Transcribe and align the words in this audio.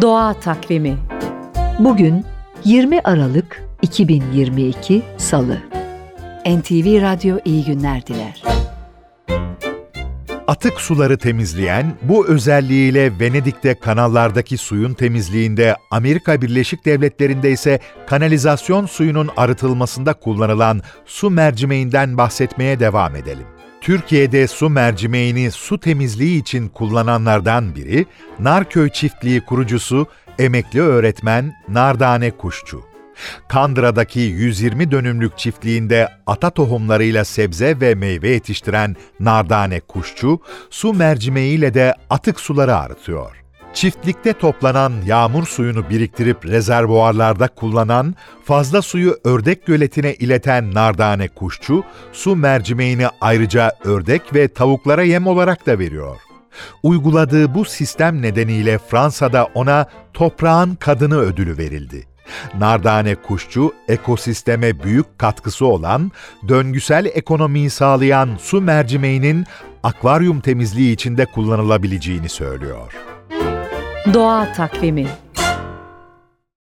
Doğa 0.00 0.34
Takvimi 0.34 0.96
Bugün 1.78 2.24
20 2.64 3.00
Aralık 3.00 3.62
2022 3.82 5.02
Salı 5.16 5.58
NTV 6.46 7.02
Radyo 7.02 7.38
iyi 7.44 7.64
günler 7.64 8.06
diler. 8.06 8.42
Atık 10.48 10.80
suları 10.80 11.18
temizleyen, 11.18 11.94
bu 12.02 12.26
özelliğiyle 12.28 13.20
Venedik'te 13.20 13.74
kanallardaki 13.74 14.58
suyun 14.58 14.94
temizliğinde, 14.94 15.76
Amerika 15.90 16.42
Birleşik 16.42 16.84
Devletleri'nde 16.84 17.50
ise 17.50 17.78
kanalizasyon 18.06 18.86
suyunun 18.86 19.30
arıtılmasında 19.36 20.12
kullanılan 20.12 20.82
su 21.06 21.30
mercimeğinden 21.30 22.18
bahsetmeye 22.18 22.80
devam 22.80 23.16
edelim. 23.16 23.46
Türkiye'de 23.80 24.46
su 24.46 24.70
mercimeğini 24.70 25.50
su 25.50 25.78
temizliği 25.80 26.40
için 26.40 26.68
kullananlardan 26.68 27.74
biri, 27.74 28.06
Narköy 28.38 28.90
Çiftliği 28.90 29.40
kurucusu, 29.40 30.06
emekli 30.38 30.80
öğretmen 30.80 31.54
Nardane 31.68 32.30
Kuşçu. 32.30 32.87
Kandıra'daki 33.48 34.20
120 34.20 34.90
dönümlük 34.90 35.38
çiftliğinde 35.38 36.08
ata 36.26 36.50
tohumlarıyla 36.50 37.24
sebze 37.24 37.80
ve 37.80 37.94
meyve 37.94 38.28
yetiştiren 38.28 38.96
Nardane 39.20 39.80
Kuşçu, 39.80 40.40
su 40.70 40.94
mercimeğiyle 40.94 41.74
de 41.74 41.94
atık 42.10 42.40
suları 42.40 42.76
arıtıyor. 42.76 43.30
Çiftlikte 43.74 44.32
toplanan 44.32 44.92
yağmur 45.06 45.46
suyunu 45.46 45.90
biriktirip 45.90 46.46
rezervuarlarda 46.46 47.48
kullanan, 47.48 48.14
fazla 48.44 48.82
suyu 48.82 49.16
ördek 49.24 49.66
göletine 49.66 50.14
ileten 50.14 50.74
Nardane 50.74 51.28
Kuşçu, 51.28 51.84
su 52.12 52.36
mercimeğini 52.36 53.06
ayrıca 53.20 53.72
ördek 53.84 54.34
ve 54.34 54.48
tavuklara 54.48 55.02
yem 55.02 55.26
olarak 55.26 55.66
da 55.66 55.78
veriyor. 55.78 56.16
Uyguladığı 56.82 57.54
bu 57.54 57.64
sistem 57.64 58.22
nedeniyle 58.22 58.78
Fransa'da 58.78 59.48
ona 59.54 59.86
toprağın 60.12 60.74
kadını 60.74 61.18
ödülü 61.18 61.58
verildi. 61.58 62.06
Nardane 62.58 63.14
kuşçu, 63.14 63.72
ekosisteme 63.88 64.82
büyük 64.82 65.18
katkısı 65.18 65.66
olan, 65.66 66.12
döngüsel 66.48 67.06
ekonomiyi 67.06 67.70
sağlayan 67.70 68.30
su 68.40 68.60
mercimeğinin 68.60 69.46
akvaryum 69.82 70.40
temizliği 70.40 70.92
içinde 70.92 71.26
kullanılabileceğini 71.26 72.28
söylüyor. 72.28 72.92
Doğa 74.14 74.52
Takvimi 74.52 75.06